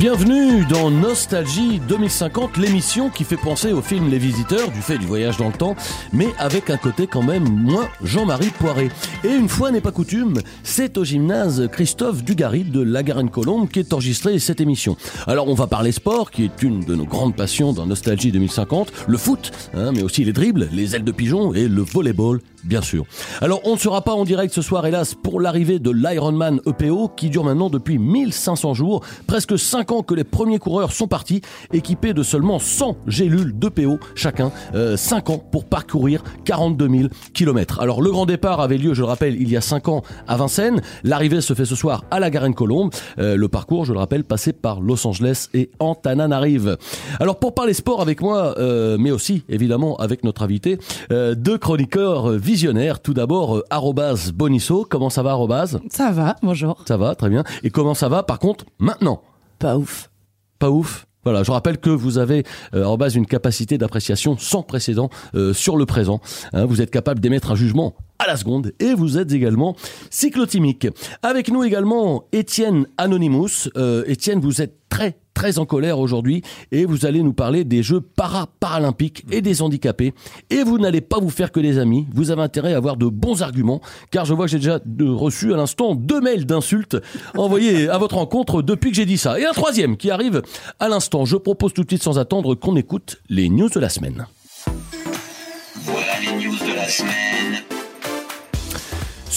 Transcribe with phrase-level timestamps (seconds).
[0.00, 5.04] Bienvenue dans Nostalgie 2050, l'émission qui fait penser au film Les Visiteurs, du fait du
[5.04, 5.76] voyage dans le temps,
[6.14, 8.88] mais avec un côté quand même moins Jean-Marie Poiré.
[9.24, 13.80] Et une fois n'est pas coutume, c'est au gymnase Christophe Dugarry de la Garenne-Colombe qui
[13.80, 14.96] est enregistré cette émission.
[15.26, 18.90] Alors on va parler sport, qui est une de nos grandes passions dans Nostalgie 2050,
[19.06, 22.82] le foot, hein, mais aussi les dribbles, les ailes de pigeon et le volleyball bien
[22.82, 23.04] sûr.
[23.40, 27.12] Alors on ne sera pas en direct ce soir hélas pour l'arrivée de l'Ironman EPO
[27.16, 31.40] qui dure maintenant depuis 1500 jours, presque 5 ans que les premiers coureurs sont partis,
[31.72, 37.80] équipés de seulement 100 gélules d'EPO chacun, euh, 5 ans pour parcourir 42 000 km.
[37.80, 40.36] Alors le grand départ avait lieu, je le rappelle, il y a 5 ans à
[40.36, 44.24] Vincennes, l'arrivée se fait ce soir à la Garenne-Colombe, Euh, le parcours, je le rappelle,
[44.24, 46.76] passé par Los Angeles et Antananarive.
[47.18, 50.78] Alors pour parler sport avec moi, euh, mais aussi évidemment avec notre invité,
[51.12, 52.98] euh, deux chroniqueurs visionnaires.
[52.98, 54.84] Tout d'abord, euh, arrobase Bonisso.
[54.90, 56.82] Comment ça va, arrobase Ça va, bonjour.
[56.88, 57.44] Ça va, très bien.
[57.62, 59.22] Et comment ça va, par contre, maintenant
[59.60, 60.10] Pas ouf.
[60.58, 64.62] Pas ouf voilà, je rappelle que vous avez euh, en base une capacité d'appréciation sans
[64.62, 66.22] précédent euh, sur le présent.
[66.54, 69.76] Hein, vous êtes capable d'émettre un jugement à la seconde et vous êtes également
[70.08, 70.88] cyclotimique.
[71.22, 73.68] Avec nous également Étienne Anonymous.
[73.76, 77.82] Euh, Étienne, vous êtes très très en colère aujourd'hui et vous allez nous parler des
[77.82, 80.12] Jeux para-paralympiques et des handicapés.
[80.50, 83.06] Et vous n'allez pas vous faire que des amis, vous avez intérêt à avoir de
[83.06, 86.98] bons arguments car je vois que j'ai déjà reçu à l'instant deux mails d'insultes
[87.38, 89.40] envoyés à votre rencontre depuis que j'ai dit ça.
[89.40, 90.42] Et un troisième qui arrive
[90.78, 91.24] à l'instant.
[91.24, 94.26] Je propose tout de suite sans attendre qu'on écoute les news de la semaine.
[96.20, 97.69] Les news de la semaine.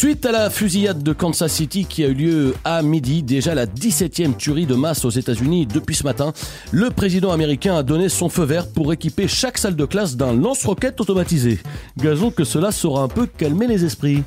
[0.03, 3.65] Suite à la fusillade de Kansas City qui a eu lieu à midi, déjà la
[3.65, 6.33] 17e tuerie de masse aux États-Unis depuis ce matin,
[6.73, 10.33] le président américain a donné son feu vert pour équiper chaque salle de classe d'un
[10.33, 11.57] lance-roquette automatisé.
[11.97, 14.23] Gazons que cela saura un peu calmer les esprits.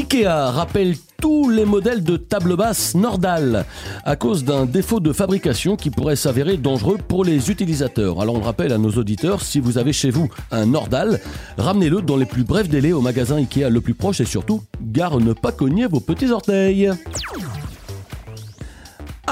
[0.00, 3.66] Ikea rappelle tous les modèles de table basse Nordal
[4.02, 8.18] à cause d'un défaut de fabrication qui pourrait s'avérer dangereux pour les utilisateurs.
[8.22, 11.20] Alors on le rappelle à nos auditeurs, si vous avez chez vous un Nordal,
[11.58, 15.20] ramenez-le dans les plus brefs délais au magasin Ikea le plus proche et surtout, gare
[15.20, 16.90] ne pas cogner vos petits orteils.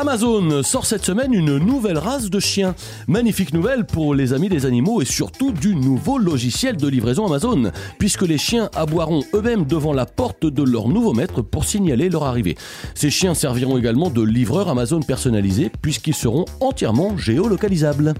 [0.01, 2.77] Amazon sort cette semaine une nouvelle race de chiens.
[3.09, 7.73] Magnifique nouvelle pour les amis des animaux et surtout du nouveau logiciel de livraison Amazon,
[7.99, 12.23] puisque les chiens aboieront eux-mêmes devant la porte de leur nouveau maître pour signaler leur
[12.23, 12.57] arrivée.
[12.95, 18.15] Ces chiens serviront également de livreurs Amazon personnalisés, puisqu'ils seront entièrement géolocalisables.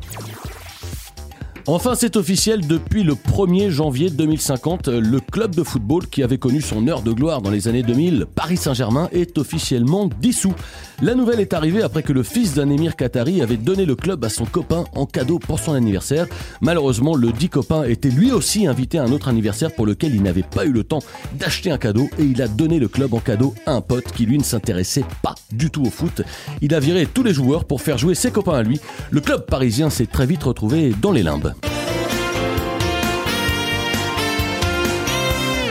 [1.71, 6.63] Enfin, c'est officiel, depuis le 1er janvier 2050, le club de football qui avait connu
[6.63, 10.55] son heure de gloire dans les années 2000, Paris Saint-Germain, est officiellement dissous.
[11.03, 14.25] La nouvelle est arrivée après que le fils d'un émir qatari avait donné le club
[14.25, 16.27] à son copain en cadeau pour son anniversaire.
[16.63, 20.23] Malheureusement, le dit copain était lui aussi invité à un autre anniversaire pour lequel il
[20.23, 21.01] n'avait pas eu le temps
[21.35, 24.25] d'acheter un cadeau et il a donné le club en cadeau à un pote qui
[24.25, 26.23] lui ne s'intéressait pas du tout au foot.
[26.63, 28.81] Il a viré tous les joueurs pour faire jouer ses copains à lui.
[29.11, 31.53] Le club parisien s'est très vite retrouvé dans les limbes.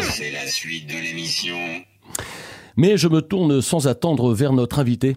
[0.01, 1.57] C'est la suite de l'émission.
[2.75, 5.15] Mais je me tourne sans attendre vers notre invité.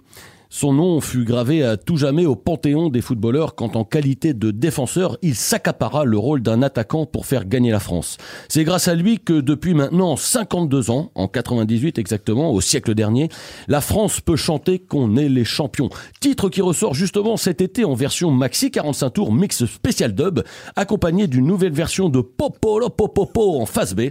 [0.52, 4.50] Son nom fut gravé à tout jamais au panthéon des footballeurs quand en qualité de
[4.50, 8.16] défenseur, il s'accapara le rôle d'un attaquant pour faire gagner la France.
[8.48, 13.28] C'est grâce à lui que depuis maintenant 52 ans, en 98 exactement, au siècle dernier,
[13.68, 15.88] la France peut chanter qu'on est les champions.
[16.18, 20.40] Titre qui ressort justement cet été en version maxi 45 tours mix spécial dub,
[20.74, 24.10] accompagné d'une nouvelle version de Popolo Popopo en face B.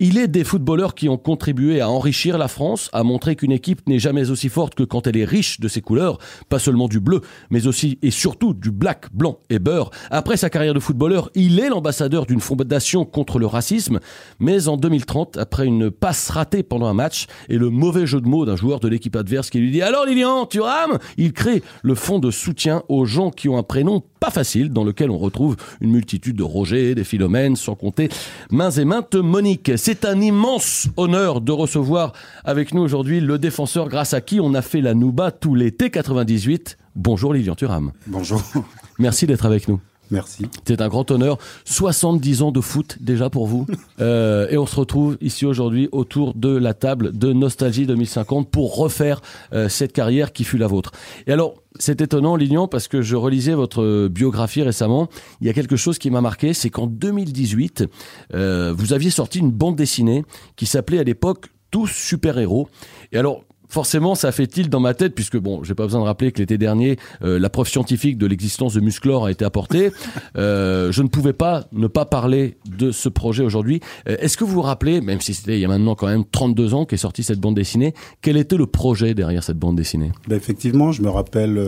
[0.00, 3.88] Il est des footballeurs qui ont contribué à enrichir la France, à montrer qu'une équipe
[3.88, 7.00] n'est jamais aussi forte que quand elle est riche de ses couleurs, pas seulement du
[7.00, 7.20] bleu,
[7.50, 9.90] mais aussi et surtout du black, blanc et beurre.
[10.10, 14.00] Après sa carrière de footballeur, il est l'ambassadeur d'une fondation contre le racisme,
[14.38, 18.28] mais en 2030, après une passe ratée pendant un match et le mauvais jeu de
[18.28, 20.98] mots d'un joueur de l'équipe adverse qui lui dit Alors Lilian, tu rames?
[21.16, 24.84] Il crée le fonds de soutien aux gens qui ont un prénom pas facile, dans
[24.84, 28.08] lequel on retrouve une multitude de Roger, des Philomènes, sans compter
[28.50, 29.72] mains et maintes Monique.
[29.76, 32.12] C'est un immense honneur de recevoir
[32.44, 35.90] avec nous aujourd'hui le défenseur grâce à qui on a fait la Nouba tout l'été
[35.90, 36.78] 98.
[36.96, 37.92] Bonjour Lilian Thuram.
[38.06, 38.42] Bonjour.
[38.98, 39.78] Merci d'être avec nous.
[40.10, 40.46] Merci.
[40.66, 41.36] C'est un grand honneur.
[41.66, 43.66] 70 ans de foot déjà pour vous.
[44.00, 48.76] Euh, et on se retrouve ici aujourd'hui autour de la table de Nostalgie 2050 pour
[48.76, 49.20] refaire
[49.52, 50.92] euh, cette carrière qui fut la vôtre.
[51.26, 55.08] Et alors, c'est étonnant, Lignan, parce que je relisais votre biographie récemment.
[55.40, 57.86] Il y a quelque chose qui m'a marqué, c'est qu'en 2018,
[58.34, 60.24] euh, vous aviez sorti une bande dessinée
[60.54, 62.68] qui s'appelait à l'époque Tous super-héros.
[63.10, 66.06] Et alors, forcément, ça fait tilt dans ma tête, puisque bon, j'ai pas besoin de
[66.06, 69.90] rappeler que l'été dernier, euh, la preuve scientifique de l'existence de Musclor a été apportée.
[70.36, 73.80] Euh, je ne pouvais pas ne pas parler de ce projet aujourd'hui.
[74.08, 76.24] Euh, Est-ce que vous vous rappelez, même si c'était il y a maintenant quand même
[76.30, 80.12] 32 ans qu'est sortie cette bande dessinée, quel était le projet derrière cette bande dessinée?
[80.28, 81.60] Ben, effectivement, je me rappelle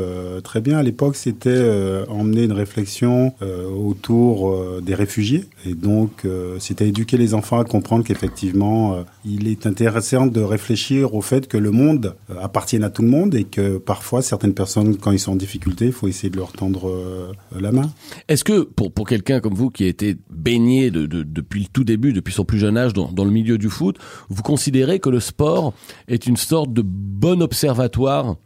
[0.45, 0.79] très bien.
[0.79, 5.47] À l'époque, c'était emmener une réflexion autour des réfugiés.
[5.67, 6.27] Et donc,
[6.59, 11.57] c'était éduquer les enfants à comprendre qu'effectivement, il est intéressant de réfléchir au fait que
[11.57, 15.19] le monde euh, appartienne à tout le monde et que parfois, certaines personnes, quand ils
[15.19, 17.91] sont en difficulté, il faut essayer de leur tendre euh, la main.
[18.29, 21.67] Est-ce que pour, pour quelqu'un comme vous qui a été baigné de, de- depuis le
[21.73, 23.97] tout début, depuis son plus jeune âge dans, dans le milieu du foot,
[24.29, 25.73] vous considérez que le sport
[26.09, 28.37] est une sorte de bon observatoire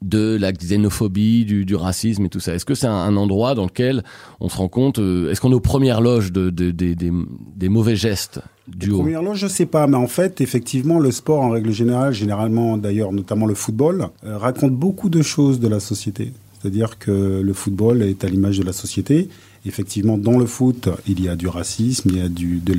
[0.00, 3.54] de la xénophobie, du, du racisme et tout ça Est-ce que c'est un, un endroit
[3.54, 4.02] dans lequel
[4.40, 6.94] on se rend compte, euh, est-ce qu'on est aux premières loges de, de- des-
[7.68, 11.40] mauvais gestes du haut Première loge, je sais pas, mais en fait, effectivement, le sport
[11.42, 15.80] en règle générale, généralement d'ailleurs, notamment le football, euh, raconte beaucoup de choses de la
[15.80, 16.32] société.
[16.60, 19.28] C'est-à-dire que le football est à l'image de la société.
[19.64, 22.74] Effectivement, dans le foot, il y a du racisme, il y a du, de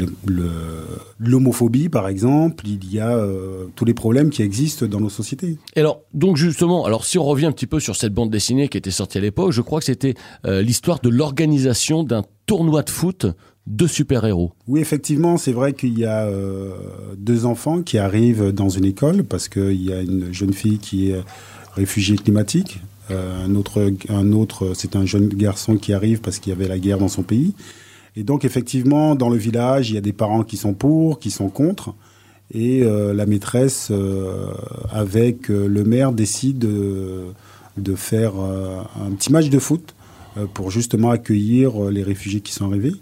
[1.17, 5.57] l'homophobie, par exemple, il y a euh, tous les problèmes qui existent dans nos sociétés.
[5.75, 8.67] Et alors, donc justement, alors si on revient un petit peu sur cette bande dessinée
[8.67, 10.15] qui était sortie à l'époque, je crois que c'était
[10.45, 13.27] euh, l'histoire de l'organisation d'un tournoi de foot
[13.65, 14.51] de super-héros.
[14.67, 16.71] Oui, effectivement, c'est vrai qu'il y a euh,
[17.17, 21.11] deux enfants qui arrivent dans une école parce qu'il y a une jeune fille qui
[21.11, 21.21] est
[21.75, 22.81] réfugiée climatique.
[23.11, 26.67] Euh, un autre, un autre c'est un jeune garçon qui arrive parce qu'il y avait
[26.67, 27.53] la guerre dans son pays.
[28.15, 31.31] Et donc, effectivement, dans le village, il y a des parents qui sont pour, qui
[31.31, 31.95] sont contre.
[32.53, 34.51] Et euh, la maîtresse, euh,
[34.91, 37.33] avec le maire, décide de,
[37.95, 39.95] faire un petit match de foot
[40.53, 42.93] pour justement accueillir les réfugiés qui sont arrivés.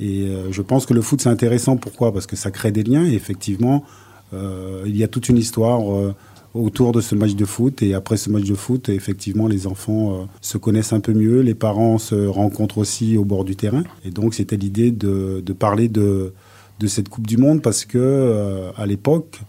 [0.00, 1.76] Et je pense que le foot, c'est intéressant.
[1.76, 2.12] Pourquoi?
[2.12, 3.04] Parce que ça crée des liens.
[3.04, 3.84] Et effectivement,
[4.32, 6.14] il y a toute une histoire
[6.54, 7.82] autour de ce match de foot.
[7.82, 11.40] Et après ce match de foot, effectivement, les enfants euh, se connaissent un peu mieux.
[11.40, 13.84] Les parents se rencontrent aussi au bord du terrain.
[14.04, 16.32] Et donc, c'était l'idée de, de parler de,
[16.78, 19.40] de cette Coupe du Monde parce que euh, à l'époque,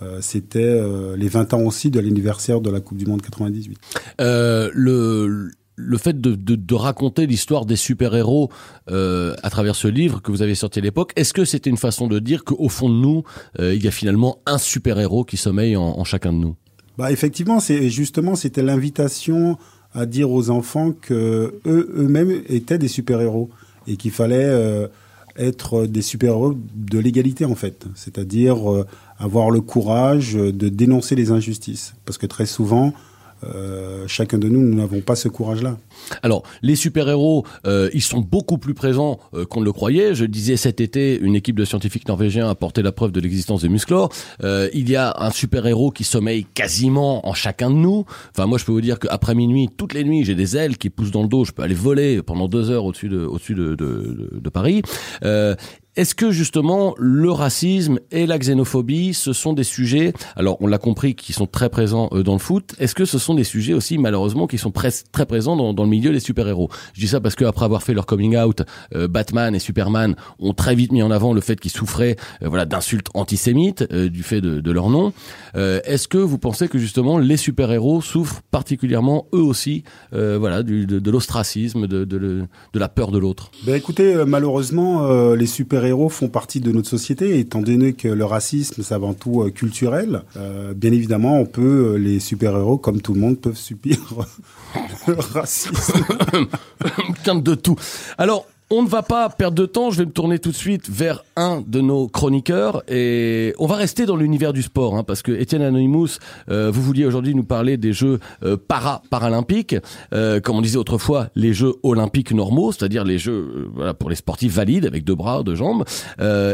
[0.00, 0.80] euh, c'était
[1.16, 3.78] les 20 ans aussi de l'anniversaire de la Coupe du Monde 98.
[4.20, 8.50] Euh, le, le fait de, de, de raconter l'histoire des super-héros
[8.90, 11.76] euh, à travers ce livre que vous avez sorti à l'époque, est-ce que c'était une
[11.76, 13.22] façon de dire qu'au fond de nous,
[13.60, 16.56] euh, il y a finalement un super-héros qui sommeille en, en chacun de nous?
[16.98, 19.56] Bah effectivement, c'est justement c'était l'invitation
[19.94, 23.50] à dire aux enfants que eux eux-mêmes étaient des super-héros
[23.86, 24.88] et qu'il fallait euh,
[25.36, 28.84] être des super-héros de l'égalité en fait, c'est-à-dire euh,
[29.18, 31.94] avoir le courage de dénoncer les injustices.
[32.04, 32.92] Parce que très souvent
[33.44, 35.76] euh, chacun de nous, nous n'avons pas ce courage-là.
[36.22, 40.14] Alors, les super-héros, euh, ils sont beaucoup plus présents euh, qu'on ne le croyait.
[40.14, 43.62] Je disais cet été, une équipe de scientifiques norvégiens a porté la preuve de l'existence
[43.62, 44.10] des musclores.
[44.42, 48.04] Euh, il y a un super-héros qui sommeille quasiment en chacun de nous.
[48.30, 50.90] Enfin, moi, je peux vous dire qu'après minuit, toutes les nuits, j'ai des ailes qui
[50.90, 51.44] poussent dans le dos.
[51.44, 54.82] Je peux aller voler pendant deux heures au-dessus de, au-dessus de, de, de, de Paris.
[55.98, 60.78] Est-ce que justement le racisme et la xénophobie, ce sont des sujets, alors on l'a
[60.78, 62.76] compris, qui sont très présents euh, dans le foot.
[62.78, 66.12] Est-ce que ce sont des sujets aussi malheureusement qui sont très présents dans, le milieu
[66.12, 66.70] des super-héros?
[66.92, 68.62] Je dis ça parce que après avoir fait leur coming out,
[68.94, 72.14] euh, Batman et Superman ont très vite mis en avant le fait qu'ils souffraient,
[72.44, 75.12] euh, voilà, d'insultes antisémites euh, du fait de, de leur nom.
[75.56, 81.10] Est-ce que vous pensez que justement les super-héros souffrent particulièrement eux aussi, voilà, de, de
[81.10, 83.50] l'ostracisme, de, la peur de l'autre?
[83.66, 88.82] Ben écoutez, malheureusement, les super-héros font partie de notre société, étant donné que le racisme,
[88.82, 90.22] c'est avant tout euh, culturel.
[90.36, 93.98] Euh, bien évidemment, on peut, euh, les super-héros, comme tout le monde, peuvent subir
[95.06, 96.04] le racisme.
[97.24, 97.76] Quinte de tout.
[98.18, 100.90] Alors, on ne va pas perdre de temps, je vais me tourner tout de suite
[100.90, 105.22] vers un de nos chroniqueurs et on va rester dans l'univers du sport hein, parce
[105.22, 106.18] que Étienne Anonymous,
[106.50, 109.76] euh, vous vouliez aujourd'hui nous parler des Jeux euh, para-paralympiques,
[110.12, 114.16] euh, comme on disait autrefois, les Jeux olympiques normaux, c'est-à-dire les Jeux euh, pour les
[114.16, 115.84] sportifs valides avec deux bras, deux jambes.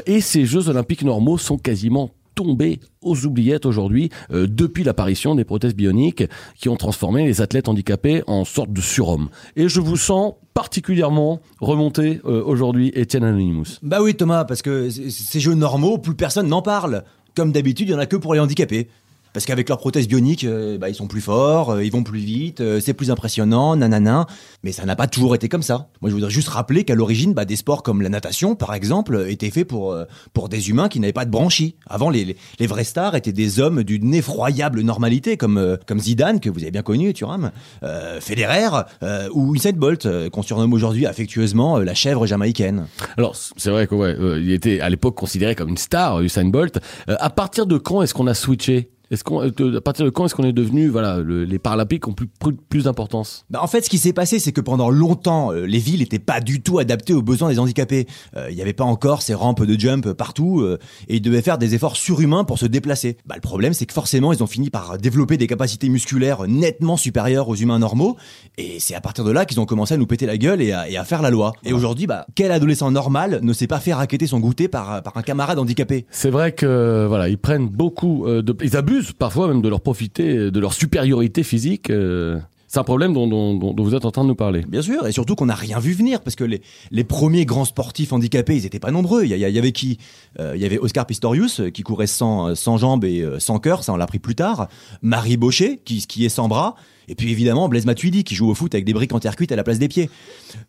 [0.06, 5.44] Et ces Jeux olympiques normaux sont quasiment tombés aux oubliettes aujourd'hui euh, depuis l'apparition des
[5.44, 6.24] prothèses bioniques
[6.56, 9.28] qui ont transformé les athlètes handicapés en sorte de surhommes.
[9.56, 13.78] Et je vous sens particulièrement remonté euh, aujourd'hui, Étienne Anonymous.
[13.82, 17.04] Bah oui Thomas, parce que ces jeux normaux, plus personne n'en parle.
[17.34, 18.88] Comme d'habitude, il y en a que pour les handicapés.
[19.34, 22.20] Parce qu'avec leurs prothèses bioniques, euh, bah, ils sont plus forts, euh, ils vont plus
[22.20, 24.26] vite, euh, c'est plus impressionnant, nanana.
[24.62, 25.88] Mais ça n'a pas toujours été comme ça.
[26.00, 29.26] Moi, je voudrais juste rappeler qu'à l'origine, bah, des sports comme la natation, par exemple,
[29.28, 31.74] étaient faits pour euh, pour des humains qui n'avaient pas de branchies.
[31.86, 35.98] Avant, les, les, les vrais stars étaient des hommes d'une effroyable normalité, comme euh, comme
[35.98, 37.50] Zidane que vous avez bien connu, Thuram,
[37.82, 42.86] euh, Federer euh, ou Usain Bolt, euh, qu'on surnomme aujourd'hui affectueusement euh, la chèvre jamaïcaine.
[43.18, 46.44] Alors c'est vrai que ouais, euh, il était à l'époque considéré comme une star, Usain
[46.44, 46.78] Bolt.
[47.08, 48.90] Euh, à partir de quand est-ce qu'on a switché?
[49.14, 52.06] Est-ce qu'on, euh, à partir de quand est-ce qu'on est devenu, voilà, le- les Paralympiques
[52.08, 52.28] ont plus
[52.68, 53.46] plus, d'importance?
[53.50, 56.18] Bah, en fait, ce qui s'est passé, c'est que pendant longtemps, euh, les villes n'étaient
[56.18, 58.06] pas du tout adaptées aux besoins des handicapés.
[58.36, 60.78] Euh, Il n'y avait pas encore ces rampes de jump partout, euh,
[61.08, 63.16] et ils devaient faire des efforts surhumains pour se déplacer.
[63.26, 66.96] Bah, le problème, c'est que forcément, ils ont fini par développer des capacités musculaires nettement
[66.96, 68.16] supérieures aux humains normaux,
[68.58, 70.72] et c'est à partir de là qu'ils ont commencé à nous péter la gueule et
[70.72, 71.52] à, et à faire la loi.
[71.64, 75.16] Et aujourd'hui, bah, quel adolescent normal ne s'est pas fait raqueter son goûter par, par
[75.16, 76.06] un camarade handicapé?
[76.10, 80.50] C'est vrai que voilà, ils prennent beaucoup, de, ils abusent parfois même de leur profiter,
[80.50, 81.90] de leur supériorité physique.
[81.90, 84.62] euh, c'est un problème dont, vous êtes en train de nous parler.
[84.66, 88.12] Bien sûr, et surtout qu'on n'a rien vu venir, parce que les, premiers grands sportifs
[88.12, 89.24] handicapés, ils étaient pas nombreux.
[89.24, 89.98] Il y, avait qui
[90.40, 93.92] Euh, Il y avait Oscar Pistorius, euh, qui courait sans, jambes et sans cœur, ça
[93.92, 94.66] on l'a appris plus tard.
[95.02, 96.74] Marie Baucher, qui skiait sans bras.
[97.08, 99.52] Et puis évidemment Blaise Matuidi, qui joue au foot avec des briques en terre cuite
[99.52, 100.10] à la place des pieds.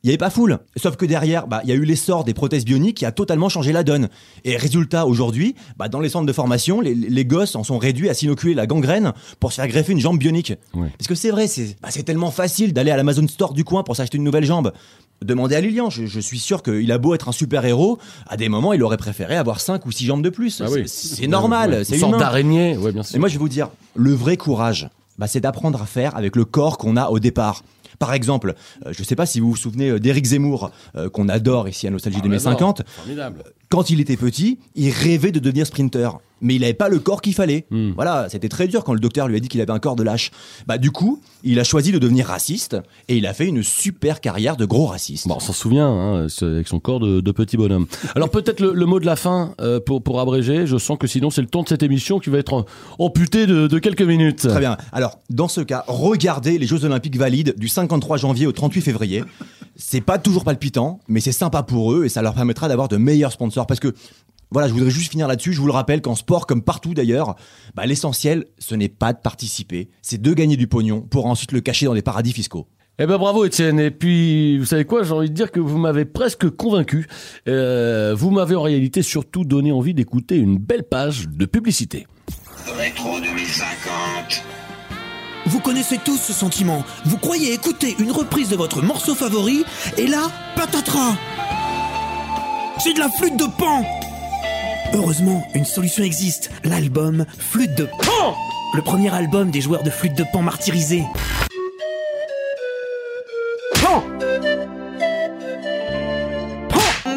[0.03, 0.59] Il n'y avait pas foule.
[0.75, 3.49] Sauf que derrière, bah, il y a eu l'essor des prothèses bioniques qui a totalement
[3.49, 4.09] changé la donne.
[4.43, 8.09] Et résultat, aujourd'hui, bah, dans les centres de formation, les, les gosses en sont réduits
[8.09, 10.53] à s'inoculer la gangrène pour se faire greffer une jambe bionique.
[10.73, 13.95] Parce que c'est vrai, c'est bah, tellement facile d'aller à l'Amazon Store du coin pour
[13.95, 14.71] s'acheter une nouvelle jambe.
[15.23, 18.49] Demandez à Lilian, je, je suis sûr qu'il a beau être un super-héros, à des
[18.49, 20.61] moments il aurait préféré avoir 5 ou 6 jambes de plus.
[20.61, 20.67] Ah.
[20.87, 22.19] C'est normal, Ouais, c'est Une sorte humain.
[22.19, 23.15] d'araignée, ouais, bien sûr.
[23.15, 26.35] Et moi, je vais vous dire, le vrai courage, bah, c'est d'apprendre à faire avec
[26.35, 27.63] le corps qu'on a au départ.
[27.99, 28.55] Par exemple,
[28.85, 31.87] euh, je sais pas si vous vous souvenez euh, d'Éric Zemmour, euh, qu'on adore ici
[31.87, 32.81] à Nostalgie Ah, 2050.
[32.87, 33.43] Formidable.
[33.69, 36.09] Quand il était petit, il rêvait de devenir sprinter.
[36.45, 37.65] Mais il n'avait pas le corps qu'il fallait.
[37.71, 37.91] Hmm.
[37.95, 40.03] Voilà, c'était très dur quand le docteur lui a dit qu'il avait un corps de
[40.03, 40.31] lâche.
[40.67, 42.77] Bah, du coup, il a choisi de devenir raciste
[43.09, 45.27] et il a fait une super carrière de gros raciste.
[45.27, 47.87] Bon, on s'en souvient, hein, avec son corps de, de petit bonhomme.
[48.15, 50.67] Alors peut-être le, le mot de la fin euh, pour, pour abréger.
[50.67, 52.65] Je sens que sinon c'est le temps de cette émission qui va être
[52.99, 54.47] amputé de, de quelques minutes.
[54.47, 54.77] Très bien.
[54.91, 59.23] Alors, dans ce cas, regardez les Jeux Olympiques valides du 53 janvier au 38 février.
[59.75, 62.97] C'est pas toujours palpitant, mais c'est sympa pour eux et ça leur permettra d'avoir de
[62.97, 63.67] meilleurs sponsors.
[63.67, 63.93] Parce que,
[64.55, 65.51] voilà, je voudrais juste finir là-dessus.
[65.51, 67.35] Je vous le rappelle qu'en sport, comme partout d'ailleurs,
[67.73, 71.59] bah, l'essentiel, ce n'est pas de participer, c'est de gagner du pognon pour ensuite le
[71.59, 72.65] cacher dans des paradis fiscaux.
[72.97, 73.81] Eh ben bravo Étienne.
[73.81, 77.05] Et puis vous savez quoi, j'ai envie de dire que vous m'avez presque convaincu.
[77.49, 82.07] Euh, vous m'avez en réalité surtout donné envie d'écouter une belle page de publicité.
[82.77, 84.41] Rétro 2050.
[85.47, 86.85] Vous connaissez tous ce sentiment.
[87.03, 89.65] Vous croyez écouter une reprise de votre morceau favori,
[89.97, 91.17] et là, patatras
[92.79, 93.83] C'est de la flûte de pan
[94.95, 96.49] Heureusement, une solution existe.
[96.63, 98.33] L'album Flûte de Pan
[98.73, 101.03] Le premier album des joueurs de flûte de pan martyrisés.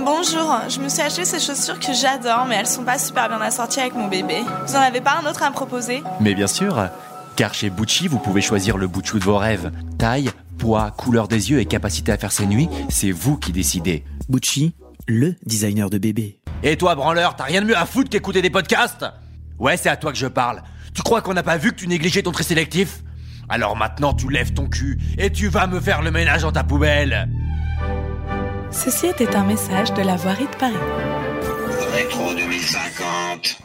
[0.04, 3.40] Bonjour, je me suis acheté ces chaussures que j'adore, mais elles sont pas super bien
[3.40, 4.38] assorties avec mon bébé.
[4.66, 6.02] Vous en avez pas un autre à me proposer?
[6.20, 6.88] Mais bien sûr,
[7.36, 9.70] car chez Bucci, vous pouvez choisir le bout de vos rêves.
[9.98, 14.02] Taille, poids, couleur des yeux et capacité à faire ses nuits, c'est vous qui décidez.
[14.28, 14.74] Gucci,
[15.06, 16.40] le designer de bébé.
[16.62, 19.04] Et toi, branleur, t'as rien de mieux à foutre qu'écouter des podcasts
[19.58, 20.62] Ouais, c'est à toi que je parle.
[20.94, 23.02] Tu crois qu'on n'a pas vu que tu négligeais ton tri sélectif
[23.48, 26.64] Alors maintenant, tu lèves ton cul et tu vas me faire le ménage dans ta
[26.64, 27.28] poubelle.
[28.70, 30.74] Ceci était un message de la voirie de Paris.
[31.94, 33.58] Rétro 2050.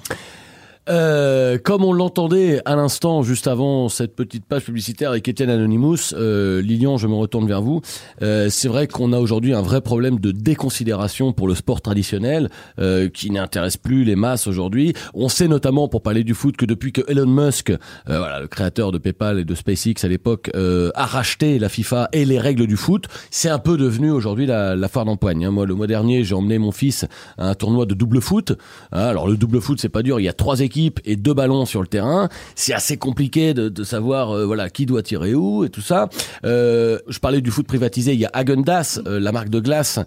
[0.89, 6.13] Euh, comme on l'entendait à l'instant, juste avant cette petite page publicitaire avec Étienne Anonymous,
[6.13, 7.79] euh, Lilian, je me retourne vers vous.
[8.21, 12.49] Euh, c'est vrai qu'on a aujourd'hui un vrai problème de déconsidération pour le sport traditionnel
[12.79, 14.93] euh, qui n'intéresse plus les masses aujourd'hui.
[15.13, 18.47] On sait notamment, pour parler du foot, que depuis que Elon Musk, euh, voilà, le
[18.47, 22.39] créateur de PayPal et de SpaceX à l'époque, euh, a racheté la FIFA et les
[22.39, 25.45] règles du foot, c'est un peu devenu aujourd'hui la, la foire d'empoigne.
[25.45, 25.51] hein.
[25.51, 27.05] Moi, le mois dernier, j'ai emmené mon fils
[27.37, 28.51] à un tournoi de double foot.
[28.91, 30.19] Hein, alors le double foot, c'est pas dur.
[30.19, 30.72] Il y a trois équipes
[31.05, 32.29] et deux ballons sur le terrain.
[32.55, 36.09] C'est assez compliqué de, savoir euh, voilà qui doit tirer où et tout ça.
[36.45, 38.13] Euh, je parlais du foot privatisé.
[38.13, 39.99] Il y a Häagen-Dazs, euh, la marque de glace,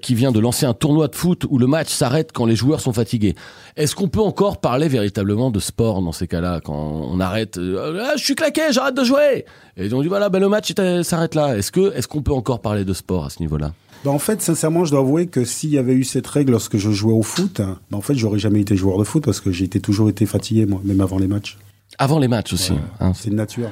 [0.00, 2.80] qui vient de lancer un tournoi de foot où le match s'arrête quand les joueurs
[2.80, 3.34] sont fatigués.
[3.76, 8.12] Est-ce qu'on peut encore parler véritablement de sport dans ces cas-là quand on arrête Ah,
[8.16, 9.44] Je suis claqué, j'arrête de jouer.
[9.76, 10.72] Et on dit voilà, ben le match
[11.02, 11.56] s'arrête là.
[11.56, 13.72] Est-ce que est-ce qu'on peut encore parler de sport à ce niveau-là?
[14.04, 16.76] Bah, en fait, sincèrement, je dois avouer que s'il y avait eu cette règle lorsque
[16.76, 19.52] je jouais au foot, bah, en fait, j'aurais jamais été joueur de foot parce que
[19.52, 21.56] j'ai toujours été fatigué, moi, même avant les matchs.
[21.98, 22.72] Avant les matchs aussi.
[23.00, 23.68] hein, C'est de nature.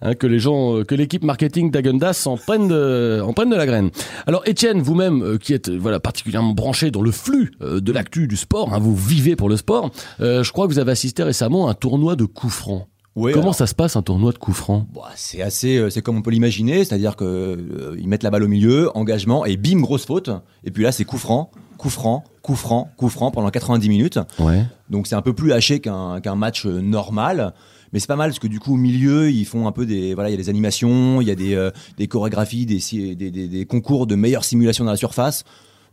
[0.00, 3.56] hein, que les gens, euh, que l'équipe marketing d'Agendas en prennent de, en prennent de
[3.56, 3.90] la graine.
[4.26, 7.92] Alors Étienne, vous-même, euh, qui êtes euh, voilà particulièrement branché dans le flux euh, de
[7.92, 9.90] l'actu du sport, hein, vous vivez pour le sport.
[10.20, 12.86] euh, je crois que vous avez assisté récemment à un tournoi de coups francs.
[13.16, 14.86] Ouais, Comment alors- ça se passe un tournoi de coups francs?
[14.94, 18.30] Bah, c'est assez, euh, c'est comme on peut l'imaginer, c'est-à-dire que euh, ils mettent la
[18.30, 20.30] balle au milieu, engagement et bim grosse faute.
[20.64, 24.20] Et puis là c'est coup franc, coup franc, coup franc, coup franc pendant 90 minutes.
[24.38, 24.64] Ouais.
[24.88, 27.54] Donc c'est un peu plus haché qu'un match euh, normal.
[27.92, 30.12] Mais c'est pas mal parce que du coup au milieu ils font un peu des
[30.14, 33.16] voilà il y a des animations, il y a des, euh, des chorégraphies, des, si-
[33.16, 35.44] des, des, des concours de meilleure simulation dans la surface.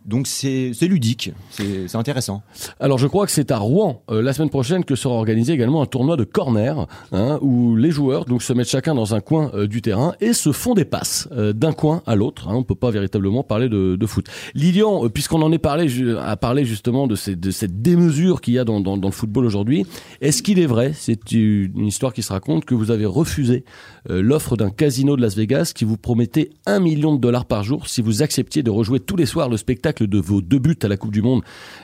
[0.06, 2.44] Donc c'est ludique, c'est intéressant.
[2.80, 5.82] Alors je crois que c'est à Rouen euh, la semaine prochaine que sera organisé également
[5.82, 9.50] un tournoi de corner hein, où les joueurs donc se mettent chacun dans un coin
[9.56, 12.50] euh, du terrain et se font des passes euh, d'un coin à l'autre.
[12.50, 14.28] Hein, on peut pas véritablement parler de, foot.
[14.54, 15.88] Lilian, puisqu'on en est parlé,
[16.20, 19.86] a parlé justement de, cette démesure qu'il y a dans, le football aujourd'hui,
[20.22, 23.66] est-ce qu'il est vrai, c'est une histoire qui se raconte, que vous avez refusé
[24.08, 27.88] l'offre d'un casino de Las Vegas qui vous promettait un million de dollars par jour
[27.88, 30.88] si vous acceptiez de rejouer tous les soirs le spectacle de vos deux buts à
[30.88, 31.42] la Coupe du Monde,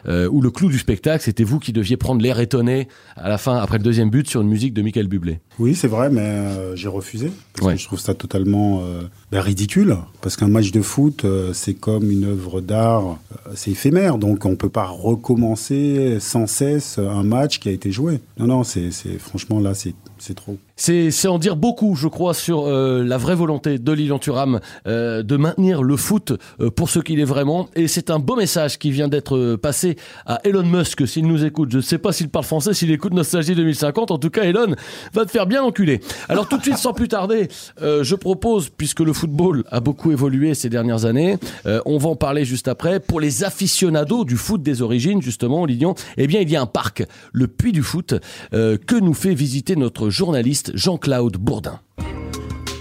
[0.07, 3.37] euh, où le clou du spectacle, c'était vous qui deviez prendre l'air étonné à la
[3.37, 5.39] fin, après le deuxième but, sur une musique de Michael Bublé.
[5.59, 7.73] Oui, c'est vrai, mais euh, j'ai refusé parce Ouais.
[7.75, 9.01] que je trouve ça totalement euh,
[9.31, 9.97] ben, ridicule.
[10.21, 13.17] Parce qu'un match de foot, c'est comme une œuvre d'art,
[13.55, 18.19] c'est éphémère, donc on peut pas recommencer sans cesse un match qui a été joué.
[18.37, 20.57] Non, non, c'est- franchement là, c'est c'est trop.
[20.75, 25.21] C'est en dire beaucoup, je crois, sur euh, la vraie volonté de Lilian Thuram euh,
[25.21, 27.69] de maintenir le foot euh, pour ce qu'il est vraiment.
[27.75, 31.71] Et c'est un beau message qui vient d'être passé à Elon Musk, s'il nous écoute.
[31.71, 34.11] Je ne sais pas s'il parle français, s'il écoute Nostalgie 2050.
[34.11, 34.75] En tout cas, Elon
[35.13, 36.01] va te faire bien enculer.
[36.29, 37.47] Alors tout de suite, sans plus tarder,
[37.79, 41.37] je propose, puisque le football a beaucoup évolué ces dernières années,
[41.85, 42.99] on va en parler juste après.
[42.99, 46.67] Pour les aficionados du foot des origines, justement, Lilian, eh bien, il y a un
[46.67, 48.15] parc, le Puy du Foot,
[48.51, 51.79] que nous fait visiter notre journaliste Jean-Claude Bourdin.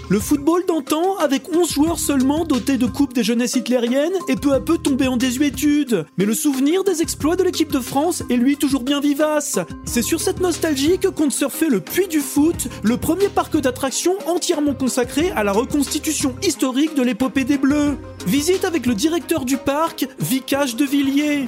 [0.09, 4.53] Le football d'antan, avec 11 joueurs seulement dotés de coupes des jeunesses hitlériennes, est peu
[4.53, 6.05] à peu tombé en désuétude.
[6.17, 9.57] Mais le souvenir des exploits de l'équipe de France est lui toujours bien vivace.
[9.85, 14.15] C'est sur cette nostalgie que compte surfer le Puy du Foot, le premier parc d'attractions
[14.27, 17.97] entièrement consacré à la reconstitution historique de l'épopée des Bleus.
[18.27, 21.47] Visite avec le directeur du parc, Vicage de Villiers.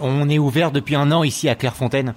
[0.00, 2.14] On est ouvert depuis un an ici à Clairefontaine.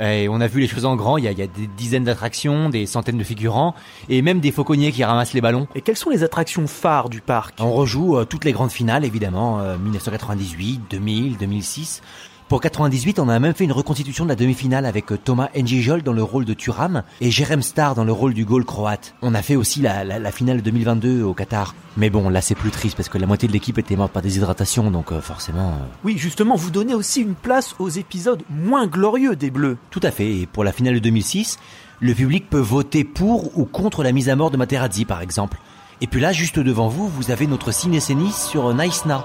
[0.00, 1.66] Et on a vu les choses en grand, il y a, il y a des
[1.66, 3.74] dizaines d'attractions, des centaines de figurants,
[4.08, 5.68] et même des fauconniers qui ramassent les ballons.
[5.74, 7.56] Et quelles sont les attractions phares du parc?
[7.60, 12.02] On rejoue euh, toutes les grandes finales, évidemment, euh, 1998, 2000, 2006.
[12.50, 16.02] Pour 98, on a même fait une reconstitution de la demi-finale avec euh, Thomas Njijol
[16.02, 19.14] dans le rôle de Thuram et Jerem Star dans le rôle du goal croate.
[19.22, 21.76] On a fait aussi la, la, la finale 2022 au Qatar.
[21.96, 24.22] Mais bon, là c'est plus triste parce que la moitié de l'équipe était morte par
[24.22, 25.68] déshydratation, donc euh, forcément...
[25.68, 29.78] euh, Oui, justement, vous donnez aussi une place aux épisodes moins glorieux des Bleus.
[29.92, 30.28] Tout à fait.
[30.38, 31.56] Et pour la finale de 2006,
[32.00, 35.58] le public peut voter pour ou contre la mise à mort de Materazzi, par exemple.
[36.00, 39.24] Et puis là, juste devant vous, vous avez notre ciné-scéniste sur Naïsna.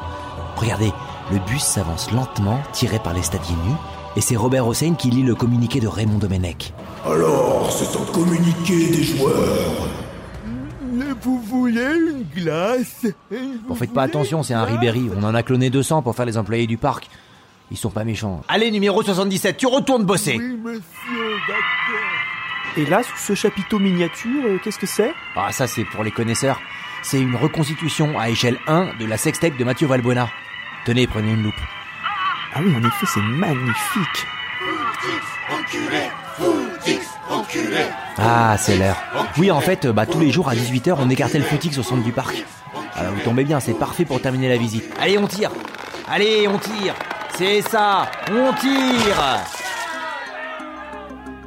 [0.58, 0.92] Regardez,
[1.32, 3.76] le bus s'avance lentement, tiré par les stadiers nus,
[4.16, 6.74] et c'est Robert Hossein qui lit le communiqué de Raymond Domenech.
[7.06, 9.90] Alors, c'est un communiqué des joueurs.
[11.22, 13.08] Vous voulez une glace?
[13.68, 15.10] Bon, faites pas attention, c'est un Ribéry.
[15.16, 17.10] On en a cloné 200 pour faire les employés du parc.
[17.72, 18.42] Ils sont pas méchants.
[18.48, 22.78] Allez, numéro 77, tu retournes bosser monsieur, d'accord.
[22.78, 25.14] Et là, sous ce chapiteau miniature, euh, qu'est-ce que c'est?
[25.36, 26.60] Ah, ça, c'est pour les connaisseurs.
[27.04, 30.30] C'est une reconstitution à échelle 1 de la sextape de Mathieu Valbuena.
[30.86, 31.56] Tenez, prenez une loupe.
[32.54, 34.28] Ah oui, en effet, c'est magnifique.
[38.20, 38.98] Ah, c'est l'heure.
[39.40, 42.04] Oui, en fait, bah, tous les jours à 18h, on écartait le footix au centre
[42.04, 42.46] du parc.
[42.94, 44.86] Alors, vous tombez bien, c'est parfait pour terminer la visite.
[45.02, 45.50] Allez, on tire
[46.08, 46.94] Allez, on tire
[47.36, 49.44] C'est ça On tire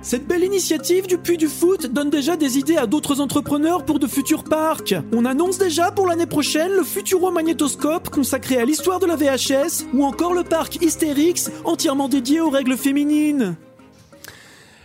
[0.08, 3.98] Cette belle initiative du Puy du Foot donne déjà des idées à d'autres entrepreneurs pour
[3.98, 4.94] de futurs parcs.
[5.12, 9.84] On annonce déjà pour l'année prochaine le Futuro Magnétoscope consacré à l'histoire de la VHS
[9.92, 13.58] ou encore le parc Hystérix entièrement dédié aux règles féminines.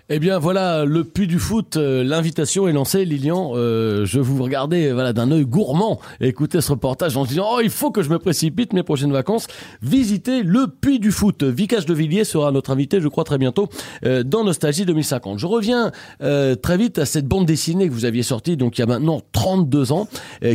[0.10, 3.54] Eh bien voilà, le puits du foot, euh, l'invitation est lancée, Lilian.
[3.56, 7.70] Euh, je vous regardais voilà d'un œil gourmand écouter ce reportage en disant oh il
[7.70, 9.48] faut que je me précipite mes prochaines vacances
[9.82, 11.46] visiter le puits du foot.
[11.46, 13.70] Vicage de Villiers sera notre invité, je crois très bientôt
[14.06, 15.39] euh, dans Nostalgie 2050.
[15.39, 18.84] Je reviens très vite à cette bande dessinée que vous aviez sortie donc il y
[18.84, 20.10] a maintenant 32 ans,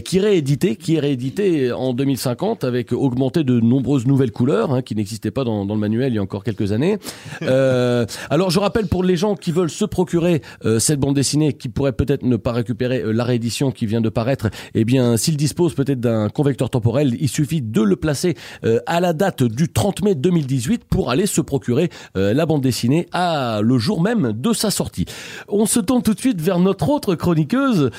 [0.05, 4.83] qui est rééditée, qui est rééditée en 2050 avec augmenté de nombreuses nouvelles couleurs hein,
[4.83, 6.99] qui n'existaient pas dans, le manuel il y a encore quelques années.
[7.41, 11.69] Alors je rappelle pour les gens qui veulent se procurer euh, cette bande dessinée, qui
[11.69, 15.37] pourraient peut-être ne pas récupérer euh, la réédition qui vient de paraître, eh bien, s'ils
[15.37, 19.69] disposent peut-être d'un convecteur temporel, il suffit de le placer euh, à la date du
[19.73, 24.53] 30 mai 2018 pour aller se procurer la bande dessinée à le jour même de
[24.53, 25.05] sa sortie.
[25.49, 27.91] On se tourne tout de suite vers notre autre chroniqueuse,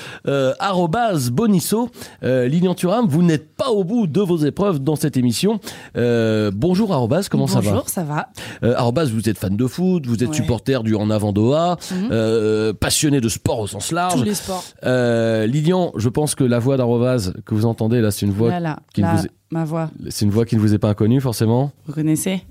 [0.58, 1.88] arrobase Bonisso.
[2.22, 5.60] Lilian Thuram, vous n'êtes pas au bout de vos épreuves dans cette émission.
[5.94, 7.70] Bonjour arrobase, comment ça va?
[7.70, 8.28] Bonjour, ça va.
[8.62, 10.36] euh, Arrobas, vous êtes fan de foot, vous êtes Ouais.
[10.36, 12.08] supporter du En Avant Doha, Mhm.
[12.10, 14.14] euh, passionné de sport au sens large.
[14.18, 14.64] Tous les sports.
[14.84, 18.50] Euh, Lilian, je pense que la voix d'Arrobas que vous entendez là, c'est une voix
[18.50, 19.90] Là, là, qui là, vous est- ma voix.
[20.08, 21.72] c'est une voix qui ne vous est pas inconnue forcément.
[21.86, 22.42] Vous connaissez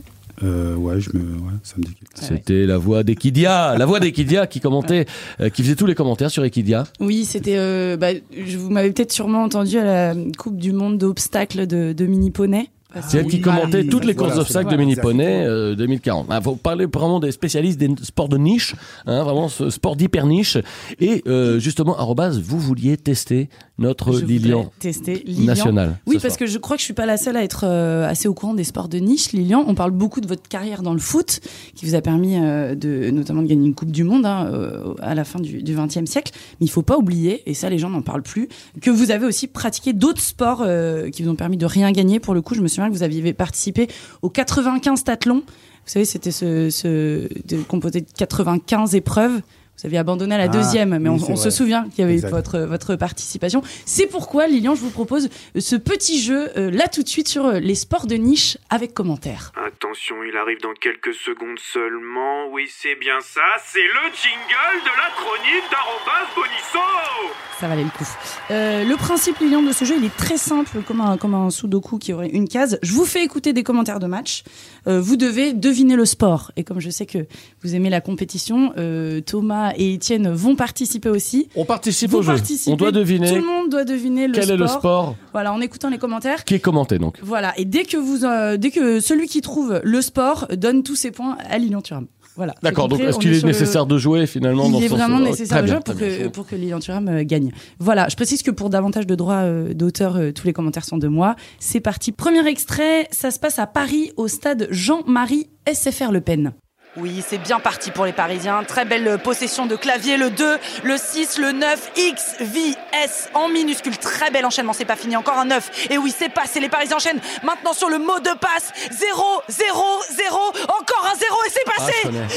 [0.41, 1.97] Euh, ouais, je me, ouais, ça me dit.
[2.15, 5.05] C'était la voix d'Equidia, la voix d'Equidia qui commentait,
[5.41, 6.85] euh, qui faisait tous les commentaires sur Equidia.
[7.01, 7.57] Oui, c'était.
[7.57, 11.91] euh, bah, je- vous m'avez peut-être sûrement entendu à la Coupe du Monde d'obstacles de,
[11.91, 12.69] de mini poney.
[13.01, 16.27] C'est elle qui commentait toutes les courses d'obstacles de mini poney euh, 2040.
[16.31, 18.75] Il faut parler vraiment des spécialistes des sports de niche,
[19.05, 20.57] hein, vraiment ce sport d'hyper niche.
[20.99, 23.49] Et euh, justement, arrobase, vous vouliez tester
[23.79, 25.45] notre Je Lilian tester Lilian.
[25.45, 25.97] national.
[26.05, 26.39] Oui, ce parce soir.
[26.39, 28.53] que je crois que je suis pas la seule à être euh, assez au courant
[28.53, 29.31] des sports de niche.
[29.31, 31.39] Lilian, on parle beaucoup de votre carrière dans le foot,
[31.75, 34.93] qui vous a permis euh, de, notamment de gagner une Coupe du Monde hein, euh,
[35.01, 36.31] à la fin du XXe siècle.
[36.59, 38.49] Mais il faut pas oublier, et ça les gens n'en parlent plus,
[38.81, 42.19] que vous avez aussi pratiqué d'autres sports euh, qui vous ont permis de rien gagner.
[42.19, 43.87] Pour le coup, je me souviens que vous aviez participé
[44.21, 45.35] au 95 Tathlon.
[45.37, 49.41] Vous savez, c'était ce, ce de, composé de 95 épreuves.
[49.79, 52.17] Vous aviez abandonné à la Ah, deuxième, mais oui, on, se souvient qu'il y avait
[52.17, 53.61] eu votre, votre participation.
[53.85, 57.45] C'est pourquoi, Lilian, je vous propose ce petit jeu, euh, là tout de suite, sur
[57.45, 59.53] euh, les sports de niche avec commentaires.
[59.55, 62.47] Attention, il arrive dans quelques secondes seulement.
[62.51, 63.41] Oui, c'est bien ça.
[63.65, 67.33] C'est le jingle de la chronique d'Arrobas Bonisso.
[67.57, 68.07] Ça valait le coup.
[68.51, 71.49] Euh, le principe, Lilian, de ce jeu, il est très simple, comme un, comme un
[71.49, 72.79] sudoku qui aurait une case.
[72.81, 74.43] Je vous fais écouter des commentaires de match.
[74.89, 76.51] Euh, vous devez deviner le sport.
[76.55, 77.27] Et comme je sais que
[77.61, 81.47] vous aimez la compétition, euh, Thomas et Étienne vont participer aussi.
[81.55, 82.35] On participe Vous au jeu.
[82.67, 84.55] On doit deviner Tout le monde doit deviner le quel sport.
[84.55, 86.43] est le sport Voilà, en écoutant les commentaires.
[86.43, 87.17] qui est commenté donc.
[87.21, 90.95] Voilà, et dès que vous, euh, dès que celui qui trouve le sport donne tous
[90.95, 92.07] ses points à Lilian Thuram.
[92.39, 92.55] Voilà.
[92.63, 95.17] D'accord, donc est-ce qu'il est le- nécessaire de jouer finalement Il dans est ce vraiment
[95.19, 96.07] sens- nécessaire de jouer pour bien.
[96.07, 97.51] que, pour que Lilian Thuram euh, gagne.
[97.79, 100.97] Voilà, je précise que pour davantage de droits euh, d'auteur, euh, tous les commentaires sont
[100.97, 101.35] de moi.
[101.59, 102.13] C'est parti.
[102.13, 106.53] Premier extrait, ça se passe à Paris, au stade Jean-Marie SFR Le Pen.
[106.99, 108.63] Oui, c'est bien parti pour les Parisiens.
[108.63, 110.17] Très belle possession de clavier.
[110.17, 113.97] Le 2, le 6, le 9, X, V, S en minuscule.
[113.97, 114.73] Très bel enchaînement.
[114.73, 115.15] C'est pas fini.
[115.15, 115.87] Encore un 9.
[115.91, 116.59] Et oui, c'est passé.
[116.59, 118.71] Les Parisiens enchaînent maintenant sur le mot de passe.
[118.91, 120.37] 0, 0, 0.
[120.79, 121.93] Encore un 0 et c'est Ah, passé.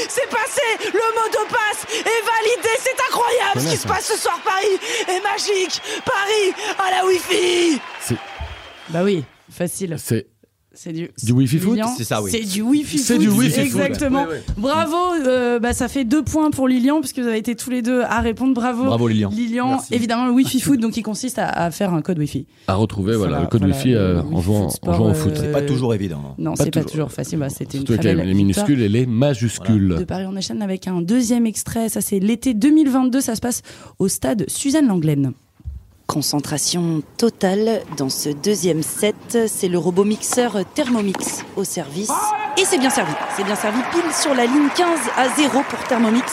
[0.09, 0.61] c'est passé.
[0.85, 2.69] Le mot de passe est validé.
[2.79, 4.39] C'est incroyable ce qui se passe ce soir.
[4.45, 5.81] Paris est magique.
[6.05, 7.81] Paris à la Wi-Fi.
[8.89, 9.95] Bah oui, facile.
[9.97, 10.27] C'est
[10.75, 12.31] C'est du, Du Wi-Fi foot C'est ça, oui.
[12.31, 13.21] C'est du Wi-Fi C'est foot.
[13.21, 13.81] du Wi-Fi foot.
[13.81, 14.25] Exactement.
[14.57, 14.95] Bravo.
[15.27, 18.01] euh, bah, ça fait deux points pour Lilian, puisque vous avez été tous les deux
[18.01, 18.55] à répondre.
[18.55, 18.85] Bravo.
[18.85, 19.29] Bravo, Lilian.
[19.31, 19.93] Lilian, Merci.
[19.93, 22.47] évidemment, le Wi-Fi foot, donc qui consiste à, à faire un code Wi-Fi.
[22.67, 25.33] à retrouver voilà, Voilà, le code voilà, Wi-Fi euh, en jouant, en jouant au foot.
[25.35, 26.23] euh, C'est pas toujours évident.
[26.29, 26.35] hein.
[26.39, 27.11] Non, Pas c'est pas toujours.
[27.11, 27.37] facile.
[27.37, 29.95] Bah, C'était une très belle les victoire minuscules et les majuscules.
[29.99, 31.87] de Paris on enchaîne avec un deuxième extrait.
[31.89, 33.21] Ça, c'est l'été 2022.
[33.21, 33.61] Ça se passe
[33.99, 35.33] au stade Suzanne Langlaine.
[36.07, 39.15] Concentration totale dans ce deuxième set.
[39.47, 42.11] C'est le robot mixeur Thermomix au service.
[42.57, 43.13] Et c'est bien servi.
[43.35, 44.87] C'est bien servi pile sur la ligne 15
[45.17, 46.25] à 0 pour Thermomix.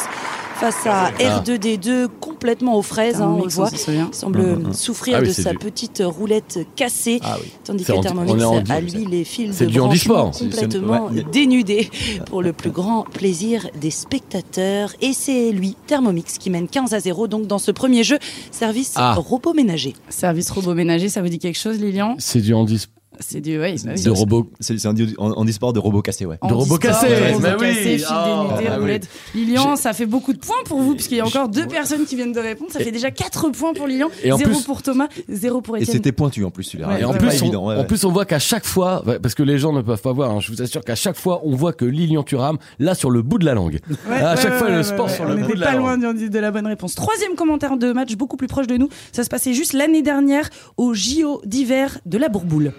[0.61, 3.71] Face à R2D2 complètement aux fraises, hein, on le voit.
[3.73, 4.73] Il semble Mhm, mhm.
[4.75, 7.19] souffrir Ah oui, de sa du- petite roulette cassée.
[7.23, 7.51] Ah oui.
[7.65, 11.25] Tandis que Thermomix en- a lui les fils c'est de branchement complètement ouais.
[11.33, 11.89] dénudés
[12.27, 14.93] pour le plus grand plaisir des spectateurs.
[15.01, 18.19] Et c'est lui, Thermomix, qui mène 15 à 0 donc dans ce premier jeu,
[18.51, 19.15] service Ah.
[19.15, 19.95] robot ménager.
[20.11, 22.17] Service robot ménager, ça vous dit quelque chose Lilian?
[22.19, 23.59] C'est du handisport C'est du...
[23.61, 24.03] Ouais, bah oui.
[24.03, 24.51] de robot.
[24.61, 26.39] C'est c'est un en e-sport de robots cassés, ouais.
[26.47, 27.67] De robot cassé, de robot mais oui.
[27.75, 28.69] cassé, fil Ah, ah oui.
[28.81, 29.09] roulette.
[29.35, 32.17] Lilian, ça fait beaucoup de points pour vous, puisqu'il y a encore deux personnes qui
[32.17, 32.71] viennent de répondre.
[32.73, 35.77] Ça fait déjà 4 points pour Lilian, Et en 0 plus- pour Thomas, 0 pour
[35.77, 35.97] Et Étienne.
[35.97, 36.89] c'était pointu en plus celui-là.
[36.89, 37.67] Ouais, Et en plus, pas on, évident.
[37.69, 37.87] ouais, en ouais.
[37.87, 40.41] plus, on voit qu'à chaque fois, parce que les gens ne peuvent pas voir, hein,
[40.41, 43.39] je vous assure qu'à chaque fois, on voit que Lilian Thuram, là, sur le bout
[43.39, 43.81] de la langue.
[44.09, 46.03] Ouais, à chaque fois, le sport sur On le bout de la pas langue.
[46.03, 46.95] loin de, de la bonne réponse.
[46.95, 48.89] Troisième commentaire de match, beaucoup plus proche de nous.
[49.13, 52.73] Ça se passait juste l'année dernière au JO d'hiver de la Bourboule.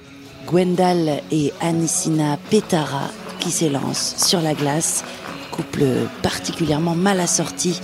[0.47, 5.03] Gwendal et Anissina Petara qui s'élancent sur la glace.
[5.51, 5.83] Couple
[6.21, 7.79] particulièrement mal assorti.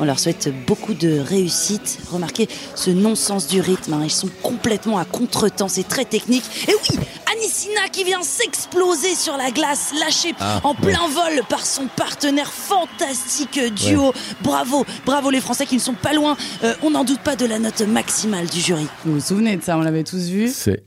[0.00, 1.98] On leur souhaite beaucoup de réussite.
[2.10, 3.92] Remarquez ce non-sens du rythme.
[3.92, 4.00] hein.
[4.04, 5.68] Ils sont complètement à contre-temps.
[5.68, 6.42] C'est très technique.
[6.66, 6.98] Et oui,
[7.36, 10.76] Anissina qui vient s'exploser sur la glace, lâchée Ah, en ouais.
[10.92, 14.12] plein vol par son partenaire fantastique duo.
[14.42, 16.36] Bravo, bravo les Français qui ne sont pas loin.
[16.64, 18.86] Euh, on n'en doute pas de la note maximale du jury.
[19.04, 20.48] Vous vous souvenez de ça On l'avait tous vu.
[20.48, 20.82] C'est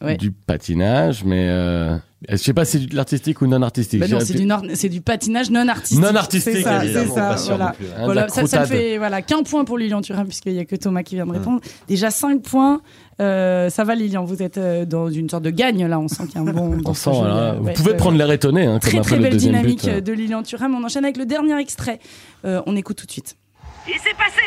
[0.00, 0.16] Ouais.
[0.16, 1.96] du patinage, mais euh,
[2.28, 3.98] je sais pas si c'est de l'artistique ou non artistique.
[3.98, 5.98] Bah non, c'est du, nor- c'est du patinage non artistique.
[5.98, 7.34] Non artistique, C'est ça, c'est ça.
[7.48, 7.72] voilà.
[7.72, 8.04] plus, hein.
[8.04, 8.66] Voilà, ça, ça ne croutade.
[8.68, 11.32] fait voilà, qu'un point pour Lilian Thuram, puisqu'il n'y a que Thomas qui vient de
[11.32, 11.60] répondre.
[11.88, 12.80] Déjà 5 points.
[13.20, 15.98] Euh, ça va, Lilian, vous êtes euh, dans une sorte de gagne, là.
[15.98, 16.78] On sent qu'il y a un bon.
[16.84, 17.52] On sent, projet, voilà.
[17.54, 19.88] Vous ouais, pouvez prendre l'air étonné, hein, Très, très le belle deuxième dynamique but.
[19.90, 20.76] euh, de Lilian Thuram.
[20.76, 21.98] On enchaîne avec le dernier extrait.
[22.44, 23.36] Euh, on écoute tout de suite.
[23.88, 24.46] Et c'est passé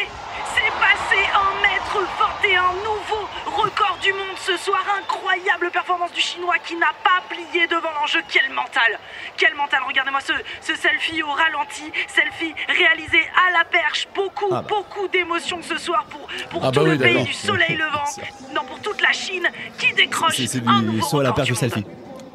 [0.55, 2.09] C'est passé 1 mètre
[2.43, 4.83] 21, nouveau record du monde ce soir.
[4.99, 8.19] Incroyable performance du Chinois qui n'a pas plié devant l'enjeu.
[8.29, 8.99] Quel mental
[9.37, 14.07] Quel mental Regardez-moi ce, ce selfie au ralenti, selfie réalisé à la perche.
[14.15, 14.67] Beaucoup, Ah bah.
[14.69, 18.03] beaucoup d'émotions ce soir pour, pour Ah tout bah le oui, pays du soleil levant.
[18.53, 21.31] Non, pour toute la Chine qui décroche C'est c'est un du nouveau saut à la
[21.31, 21.85] perche du selfie.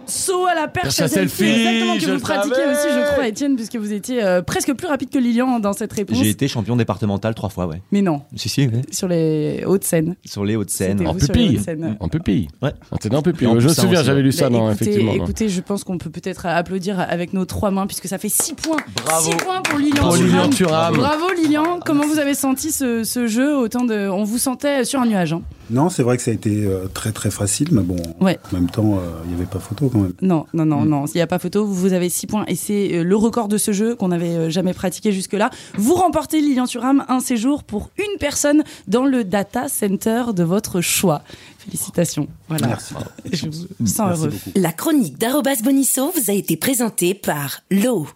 [0.07, 2.73] Saut à la perche Perche à selfie, selfie, exactement que je vous le pratiquez savais.
[2.73, 5.92] aussi, je crois, Étienne, puisque vous étiez euh, presque plus rapide que Lilian dans cette
[5.92, 6.19] réponse.
[6.19, 7.83] J'ai été champion départemental trois fois, ouais.
[7.92, 8.83] Mais non, Si, si, ouais.
[8.90, 10.16] sur les Hauts-de-Seine.
[10.25, 11.07] Sur les Hauts-de-Seine.
[11.07, 11.61] En vous sur les pupille.
[12.01, 12.49] En pupille.
[12.62, 12.73] Ouais.
[12.92, 13.49] Ah, pupille.
[13.59, 15.14] Je me souviens, j'avais lu ça, Bah, non, écoutez, effectivement.
[15.14, 18.55] écoutez, je pense qu'on peut peut-être applaudir avec nos trois mains puisque ça fait 6
[18.55, 18.77] points.
[19.05, 19.31] Bravo.
[19.33, 20.27] 6 points pour Lilian Pour Thuram.
[20.27, 20.95] Lilian Thuram.
[20.97, 21.81] Bravo Lilian.
[21.85, 25.33] Comment vous avez senti ce, ce jeu Autant de, on vous sentait sur un nuage.
[25.33, 25.42] hein.
[25.71, 28.39] Non, c'est vrai que ça a été euh, très très facile, mais bon, Ouais.
[28.53, 30.13] en même temps, euh, il n'y avait pas photo quand même.
[30.23, 30.89] Non, non, non, Mm.
[30.89, 31.07] non.
[31.07, 33.49] S'il n'y a pas photo, vous, vous avez 6 points et c'est euh, le record
[33.49, 35.51] de ce jeu qu'on n'avait euh, jamais pratiqué jusque-là.
[35.77, 40.81] Vous remportez Lilian Thuram un séjour pour une personne dans le data center de votre
[40.81, 41.23] choix.
[41.59, 42.29] Félicitations.
[42.49, 42.69] Voilà.
[42.69, 42.95] Merci.
[43.33, 44.29] Je vous sens Merci heureux.
[44.31, 44.51] beaucoup.
[44.55, 48.07] La chronique d'Arobas Bonisso vous a été présentée par l'eau.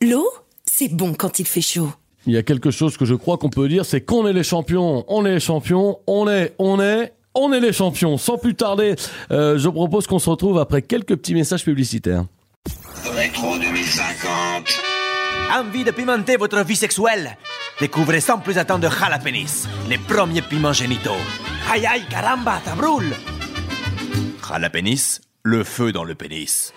[0.00, 0.26] L'eau,
[0.64, 1.90] c'est bon quand il fait chaud.
[2.26, 4.42] Il y a quelque chose que je crois qu'on peut dire, c'est qu'on est les
[4.42, 8.18] champions, on est les champions, on est, on est, on est les champions.
[8.18, 8.96] Sans plus tarder,
[9.30, 12.24] euh, je propose qu'on se retrouve après quelques petits messages publicitaires.
[13.14, 14.82] Rétro 2050.
[15.56, 17.36] Envie de pimenter votre vie sexuelle?
[17.80, 21.10] Découvrez sans plus attendre Jalapenis, les premiers piments génitaux.
[21.70, 23.12] Aïe aïe, caramba, ça brûle
[24.48, 26.72] Jalapenis, le feu dans le pénis.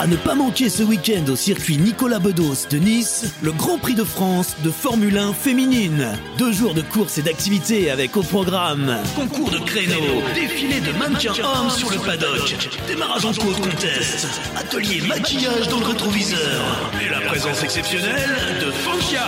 [0.00, 3.92] À ne pas manquer ce week-end au circuit Nicolas Bedos de Nice, le Grand Prix
[3.94, 6.08] de France de Formule 1 féminine.
[6.38, 8.96] Deux jours de courses et d'activités avec au programme.
[9.14, 12.56] Concours de créneaux, défilé de mannequins hommes sur le paddock,
[12.88, 16.90] démarrage en côte contest, atelier maquillage dans le rétroviseur.
[17.04, 18.30] Et la présence exceptionnelle
[18.64, 19.26] de Fanchia.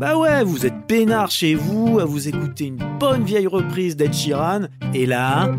[0.00, 4.14] Bah ouais, vous êtes peinard chez vous, à vous écouter une bonne vieille reprise d'Ed
[4.14, 5.50] Sheeran, et là...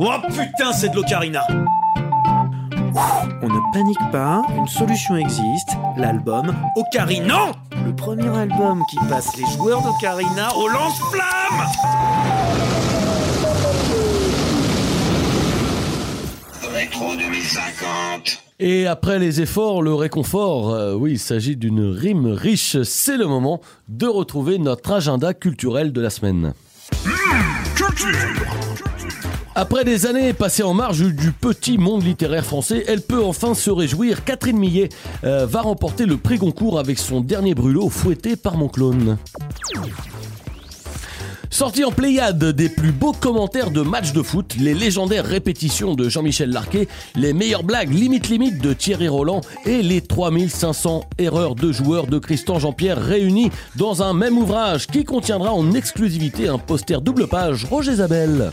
[0.00, 7.52] Oh putain, c'est de l'ocarina On ne panique pas, une solution existe, l'album Ocarina Non
[7.84, 11.66] Le premier album qui passe les joueurs d'Ocarina au lance-flamme
[16.72, 18.44] Rétro 2050.
[18.60, 22.80] Et après les efforts, le réconfort, euh, oui, il s'agit d'une rime riche.
[22.82, 26.54] C'est le moment de retrouver notre agenda culturel de la semaine.
[29.60, 33.72] Après des années passées en marge du petit monde littéraire français, elle peut enfin se
[33.72, 34.22] réjouir.
[34.22, 34.88] Catherine Millet
[35.24, 39.18] euh, va remporter le prix Goncourt avec son dernier brûlot fouetté par mon clone.
[41.50, 46.08] Sorti en Pléiade des plus beaux commentaires de matchs de foot, les légendaires répétitions de
[46.08, 51.72] Jean-Michel Larquet, les meilleures blagues limite limite de Thierry Roland et les 3500 erreurs de
[51.72, 57.00] joueurs de Christian Jean-Pierre réunis dans un même ouvrage qui contiendra en exclusivité un poster
[57.00, 58.52] double page Roger Isabelle.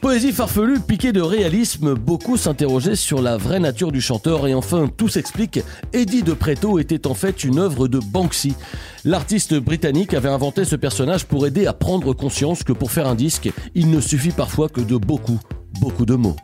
[0.00, 4.88] Poésie farfelue, piquée de réalisme, beaucoup s'interrogeaient sur la vraie nature du chanteur et enfin
[4.96, 5.60] tout s'explique.
[5.92, 8.54] Eddie de Preto était en fait une œuvre de Banksy.
[9.04, 13.16] L'artiste britannique avait inventé ce personnage pour aider à prendre conscience que pour faire un
[13.16, 15.40] disque, il ne suffit parfois que de beaucoup,
[15.80, 16.36] beaucoup de mots.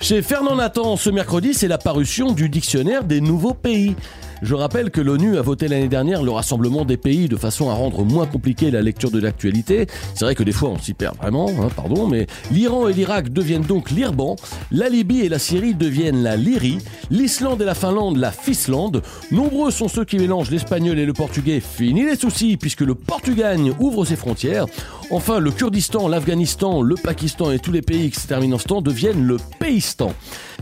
[0.00, 3.94] Chez Fernand Nathan, ce mercredi, c'est la parution du dictionnaire des nouveaux pays.
[4.42, 7.74] Je rappelle que l'ONU a voté l'année dernière le rassemblement des pays de façon à
[7.74, 9.86] rendre moins compliquée la lecture de l'actualité.
[10.14, 13.32] C'est vrai que des fois on s'y perd vraiment, hein, pardon, mais l'Iran et l'Irak
[13.32, 14.36] deviennent donc l'Irban,
[14.70, 16.78] la Libye et la Syrie deviennent la Lyrie,
[17.10, 19.02] l'Islande et la Finlande la Fislande.
[19.30, 21.60] Nombreux sont ceux qui mélangent l'espagnol et le portugais.
[21.60, 24.66] Fini les soucis puisque le Portugagne ouvre ses frontières.
[25.10, 28.82] Enfin, le Kurdistan, l'Afghanistan, le Pakistan et tous les pays qui se terminent en stan
[28.82, 30.12] deviennent le Pays-stan.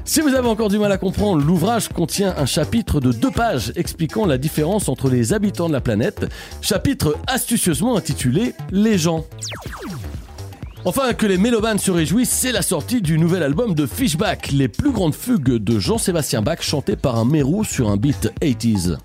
[0.04, 3.72] Si vous avez encore du mal à comprendre, l'ouvrage contient un chapitre de deux pages
[3.74, 6.26] expliquant la différence entre les habitants de la planète,
[6.60, 9.24] chapitre astucieusement intitulé Les gens.
[10.84, 14.68] Enfin, que les mélomanes se réjouissent, c'est la sortie du nouvel album de Fishback, les
[14.68, 18.98] plus grandes fugues de Jean-Sébastien Bach chantées par un mérou sur un beat 80s.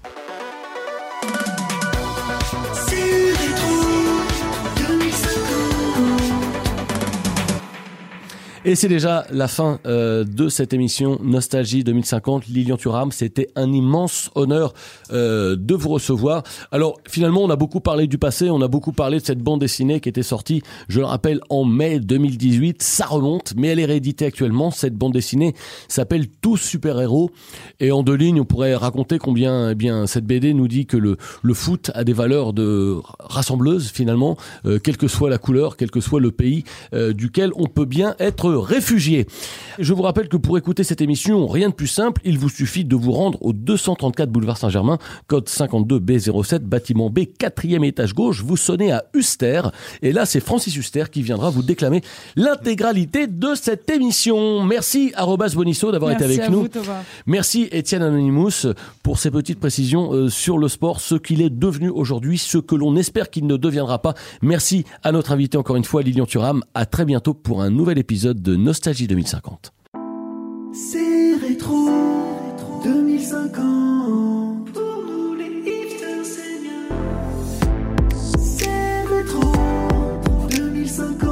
[8.65, 12.47] Et c'est déjà la fin euh, de cette émission Nostalgie 2050.
[12.47, 14.73] Lilian Thuram, c'était un immense honneur
[15.13, 16.43] euh, de vous recevoir.
[16.73, 19.61] Alors finalement, on a beaucoup parlé du passé, on a beaucoup parlé de cette bande
[19.61, 22.83] dessinée qui était sortie, je le rappelle, en mai 2018.
[22.83, 24.71] Ça remonte, mais elle est rééditée actuellement.
[24.71, 25.55] Cette bande dessinée
[25.87, 27.31] s'appelle Tous super-héros.
[27.79, 30.97] Et en deux lignes, on pourrait raconter combien eh bien cette BD nous dit que
[30.97, 35.77] le, le foot a des valeurs de rassembleuse finalement, euh, quelle que soit la couleur,
[35.77, 39.27] quel que soit le pays euh, duquel on peut bien être réfugié.
[39.77, 42.85] Je vous rappelle que pour écouter cette émission, rien de plus simple, il vous suffit
[42.85, 48.57] de vous rendre au 234 boulevard Saint-Germain, code 52B07, bâtiment B, quatrième étage gauche, vous
[48.57, 49.61] sonnez à Huster,
[50.01, 52.01] et là c'est Francis Huster qui viendra vous déclamer
[52.35, 54.63] l'intégralité de cette émission.
[54.63, 56.63] Merci Arobas Bonisso d'avoir été avec à nous.
[56.63, 56.69] vous.
[57.25, 58.67] Merci Étienne Anonymous
[59.03, 62.75] pour ces petites précisions euh, sur le sport, ce qu'il est devenu aujourd'hui, ce que
[62.75, 64.13] l'on espère qu'il ne deviendra pas.
[64.41, 66.63] Merci à notre invité encore une fois, Lilian Thuram.
[66.73, 67.97] À très bientôt pour un nouvel
[68.39, 69.73] épisode de Nostalgie 2050.
[70.73, 71.89] C'est rétro
[72.83, 76.87] 2050 Pour nous les hipsters c'est bien
[78.39, 79.51] C'est rétro
[80.49, 81.29] 2050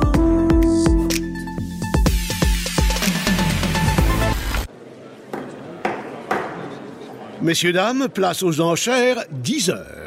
[7.41, 10.06] Messieurs, dames, place aux enchères, 10 heures.